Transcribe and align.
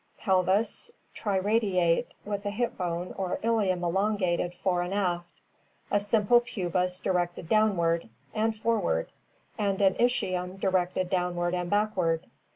Pelvis 0.17 0.89
triradiate 1.15 1.61
(see 1.61 2.03
Fig. 2.05 2.25
151, 2.25 2.25
B), 2.25 2.29
with 2.31 2.45
a 2.47 2.49
hip 2.49 2.75
bone 2.75 3.13
or 3.19 3.39
ilium 3.43 3.83
elongated 3.83 4.55
fore 4.55 4.81
and 4.81 4.95
aft, 4.95 5.29
a 5.91 5.99
simple 5.99 6.39
pubis 6.39 6.99
directed 6.99 7.47
downward 7.47 8.09
and 8.33 8.55
for 8.55 8.79
ward, 8.79 9.11
and 9.59 9.79
an 9.79 9.93
ischium 9.99 10.59
directed 10.59 11.07
downward 11.11 11.53
and 11.53 11.69
backward. 11.69 12.25